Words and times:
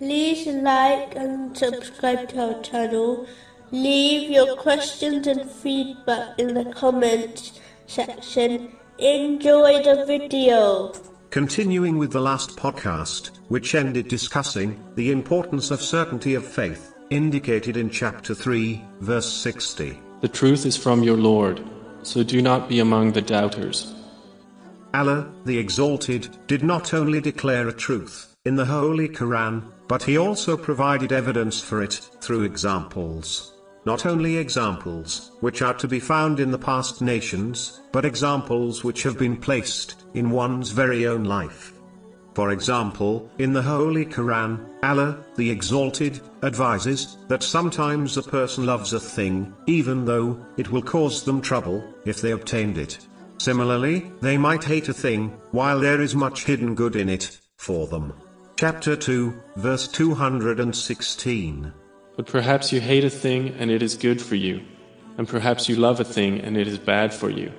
like 0.00 1.14
and 1.14 1.56
subscribe 1.56 2.28
to 2.30 2.54
our 2.54 2.62
channel. 2.62 3.26
Leave 3.70 4.30
your 4.30 4.56
questions 4.56 5.26
and 5.26 5.48
feedback 5.50 6.38
in 6.38 6.54
the 6.54 6.64
comments 6.72 7.60
section. 7.86 8.72
Enjoy 8.98 9.82
the 9.82 10.04
video. 10.06 10.92
Continuing 11.30 11.98
with 11.98 12.12
the 12.12 12.20
last 12.20 12.56
podcast, 12.56 13.30
which 13.48 13.74
ended 13.74 14.08
discussing 14.08 14.82
the 14.94 15.10
importance 15.10 15.70
of 15.70 15.82
certainty 15.82 16.34
of 16.34 16.46
faith, 16.46 16.94
indicated 17.10 17.76
in 17.76 17.90
chapter 17.90 18.34
3, 18.34 18.84
verse 19.00 19.32
60. 19.32 19.98
The 20.20 20.28
truth 20.28 20.64
is 20.64 20.76
from 20.76 21.02
your 21.02 21.16
Lord, 21.16 21.62
so 22.02 22.22
do 22.22 22.40
not 22.40 22.68
be 22.68 22.78
among 22.78 23.12
the 23.12 23.22
doubters. 23.22 23.92
Allah, 24.92 25.28
the 25.44 25.58
Exalted, 25.58 26.28
did 26.46 26.62
not 26.62 26.94
only 26.94 27.20
declare 27.20 27.66
a 27.66 27.72
truth 27.72 28.34
in 28.44 28.54
the 28.54 28.66
Holy 28.66 29.08
Quran, 29.08 29.64
but 29.88 30.02
He 30.02 30.18
also 30.18 30.56
provided 30.56 31.12
evidence 31.12 31.60
for 31.60 31.82
it 31.82 31.94
through 32.20 32.42
examples. 32.42 33.54
Not 33.86 34.06
only 34.06 34.38
examples, 34.38 35.32
which 35.40 35.60
are 35.60 35.74
to 35.74 35.86
be 35.86 36.00
found 36.00 36.40
in 36.40 36.50
the 36.50 36.58
past 36.58 37.02
nations, 37.02 37.82
but 37.92 38.06
examples 38.06 38.82
which 38.82 39.02
have 39.02 39.18
been 39.18 39.36
placed 39.36 40.04
in 40.14 40.30
one's 40.30 40.70
very 40.70 41.06
own 41.06 41.24
life. 41.24 41.74
For 42.34 42.50
example, 42.50 43.30
in 43.38 43.52
the 43.52 43.62
Holy 43.62 44.04
Quran, 44.06 44.58
Allah, 44.82 45.24
the 45.36 45.50
Exalted, 45.50 46.20
advises 46.42 47.18
that 47.28 47.42
sometimes 47.44 48.16
a 48.16 48.22
person 48.22 48.66
loves 48.66 48.92
a 48.92 48.98
thing, 48.98 49.54
even 49.66 50.04
though 50.04 50.44
it 50.56 50.70
will 50.70 50.82
cause 50.82 51.22
them 51.22 51.40
trouble 51.40 51.84
if 52.04 52.20
they 52.20 52.32
obtained 52.32 52.78
it. 52.78 52.98
Similarly, 53.38 54.10
they 54.20 54.36
might 54.36 54.64
hate 54.64 54.88
a 54.88 54.94
thing, 54.94 55.28
while 55.52 55.78
there 55.78 56.00
is 56.00 56.16
much 56.16 56.44
hidden 56.44 56.74
good 56.74 56.96
in 56.96 57.08
it, 57.08 57.38
for 57.56 57.86
them. 57.86 58.14
Chapter 58.56 58.94
2, 58.94 59.34
verse 59.56 59.88
216. 59.88 61.72
But 62.16 62.26
perhaps 62.26 62.72
you 62.72 62.80
hate 62.80 63.02
a 63.02 63.10
thing 63.10 63.48
and 63.58 63.68
it 63.68 63.82
is 63.82 63.96
good 63.96 64.22
for 64.22 64.36
you, 64.36 64.62
and 65.18 65.26
perhaps 65.26 65.68
you 65.68 65.74
love 65.74 65.98
a 65.98 66.04
thing 66.04 66.38
and 66.38 66.56
it 66.56 66.68
is 66.68 66.78
bad 66.78 67.12
for 67.12 67.30
you. 67.30 67.52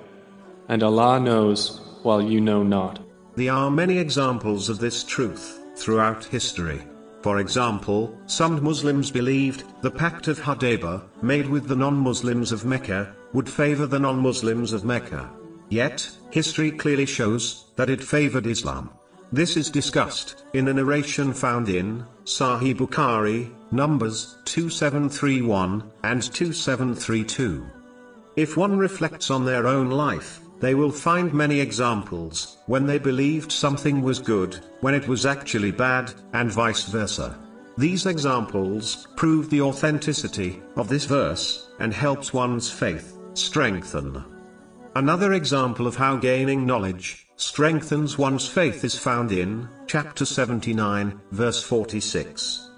And 0.70 0.82
Allah 0.82 1.20
knows, 1.20 1.82
while 2.02 2.22
you 2.22 2.40
know 2.40 2.62
not. 2.62 2.98
There 3.34 3.52
are 3.52 3.70
many 3.70 3.98
examples 3.98 4.70
of 4.70 4.78
this 4.78 5.04
truth 5.04 5.60
throughout 5.76 6.24
history. 6.24 6.80
For 7.20 7.40
example, 7.40 8.18
some 8.24 8.64
Muslims 8.64 9.10
believed 9.10 9.64
the 9.82 9.90
Pact 9.90 10.28
of 10.28 10.40
Hudaybiyyah, 10.40 11.22
made 11.22 11.46
with 11.46 11.68
the 11.68 11.76
non-Muslims 11.76 12.52
of 12.52 12.64
Mecca, 12.64 13.14
would 13.34 13.50
favor 13.50 13.86
the 13.86 13.98
non-Muslims 13.98 14.72
of 14.72 14.86
Mecca. 14.86 15.30
Yet, 15.68 16.08
history 16.30 16.70
clearly 16.70 17.04
shows 17.04 17.66
that 17.76 17.90
it 17.90 18.02
favored 18.02 18.46
Islam. 18.46 18.88
This 19.32 19.56
is 19.56 19.70
discussed 19.70 20.44
in 20.54 20.68
a 20.68 20.72
narration 20.72 21.32
found 21.32 21.68
in 21.68 22.04
Sahih 22.24 22.76
Bukhari, 22.76 23.50
Numbers 23.72 24.36
2731 24.44 25.82
and 26.04 26.22
2732. 26.22 27.66
If 28.36 28.56
one 28.56 28.78
reflects 28.78 29.28
on 29.32 29.44
their 29.44 29.66
own 29.66 29.90
life, 29.90 30.40
they 30.60 30.76
will 30.76 30.92
find 30.92 31.34
many 31.34 31.58
examples 31.58 32.58
when 32.66 32.86
they 32.86 32.98
believed 32.98 33.50
something 33.50 34.00
was 34.00 34.20
good, 34.20 34.60
when 34.80 34.94
it 34.94 35.08
was 35.08 35.26
actually 35.26 35.72
bad, 35.72 36.14
and 36.32 36.52
vice 36.52 36.84
versa. 36.84 37.36
These 37.76 38.06
examples 38.06 39.08
prove 39.16 39.50
the 39.50 39.60
authenticity 39.60 40.62
of 40.76 40.88
this 40.88 41.04
verse 41.04 41.68
and 41.80 41.92
helps 41.92 42.32
one's 42.32 42.70
faith 42.70 43.18
strengthen. 43.34 44.24
Another 44.94 45.32
example 45.32 45.88
of 45.88 45.96
how 45.96 46.16
gaining 46.16 46.64
knowledge 46.64 47.25
strengthens 47.36 48.16
one's 48.16 48.48
faith 48.48 48.82
is 48.82 48.98
found 48.98 49.30
in 49.30 49.68
chapter 49.86 50.24
79, 50.24 51.20
verse 51.32 51.62
46. 51.62 52.70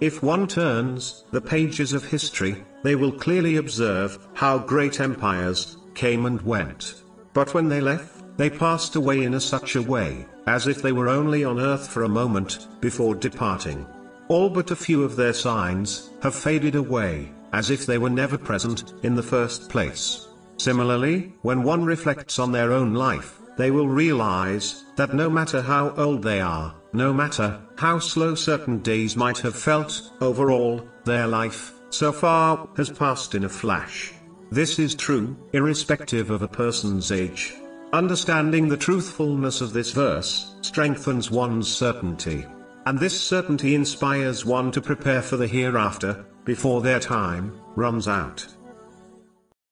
If 0.00 0.22
one 0.22 0.48
turns 0.48 1.24
the 1.30 1.40
pages 1.40 1.92
of 1.92 2.04
history, 2.04 2.64
they 2.82 2.96
will 2.96 3.12
clearly 3.12 3.56
observe 3.56 4.18
how 4.34 4.58
great 4.58 5.00
empires 5.00 5.76
came 5.94 6.26
and 6.26 6.40
went. 6.42 7.02
But 7.34 7.54
when 7.54 7.68
they 7.68 7.80
left, 7.80 8.36
they 8.36 8.50
passed 8.50 8.96
away 8.96 9.22
in 9.22 9.34
a 9.34 9.40
such 9.40 9.76
a 9.76 9.82
way, 9.82 10.26
as 10.46 10.66
if 10.66 10.82
they 10.82 10.92
were 10.92 11.08
only 11.08 11.44
on 11.44 11.60
earth 11.60 11.88
for 11.88 12.02
a 12.02 12.08
moment, 12.08 12.66
before 12.80 13.14
departing. 13.14 13.86
All 14.28 14.48
but 14.48 14.70
a 14.70 14.76
few 14.76 15.04
of 15.04 15.16
their 15.16 15.34
signs 15.34 16.10
have 16.22 16.34
faded 16.34 16.74
away, 16.74 17.32
as 17.52 17.70
if 17.70 17.86
they 17.86 17.98
were 17.98 18.10
never 18.10 18.38
present 18.38 18.94
in 19.02 19.14
the 19.14 19.22
first 19.22 19.68
place. 19.68 20.28
Similarly, 20.56 21.32
when 21.42 21.62
one 21.62 21.84
reflects 21.84 22.38
on 22.38 22.52
their 22.52 22.72
own 22.72 22.94
life, 22.94 23.39
they 23.60 23.70
will 23.70 23.88
realize 23.88 24.86
that 24.96 25.12
no 25.12 25.28
matter 25.28 25.60
how 25.60 25.90
old 25.90 26.22
they 26.22 26.40
are, 26.40 26.74
no 26.94 27.12
matter 27.12 27.60
how 27.76 27.98
slow 27.98 28.34
certain 28.34 28.78
days 28.78 29.16
might 29.16 29.36
have 29.38 29.54
felt, 29.54 30.12
overall, 30.22 30.88
their 31.04 31.26
life, 31.26 31.74
so 31.90 32.10
far, 32.10 32.66
has 32.78 32.88
passed 32.88 33.34
in 33.34 33.44
a 33.44 33.48
flash. 33.48 34.14
This 34.50 34.78
is 34.78 34.94
true, 34.94 35.36
irrespective 35.52 36.30
of 36.30 36.40
a 36.40 36.48
person's 36.48 37.12
age. 37.12 37.54
Understanding 37.92 38.66
the 38.66 38.78
truthfulness 38.78 39.60
of 39.60 39.74
this 39.74 39.90
verse 39.92 40.54
strengthens 40.62 41.30
one's 41.30 41.70
certainty. 41.70 42.46
And 42.86 42.98
this 42.98 43.20
certainty 43.20 43.74
inspires 43.74 44.46
one 44.46 44.72
to 44.72 44.80
prepare 44.80 45.20
for 45.20 45.36
the 45.36 45.46
hereafter, 45.46 46.24
before 46.46 46.80
their 46.80 46.98
time 46.98 47.60
runs 47.76 48.08
out. 48.08 48.46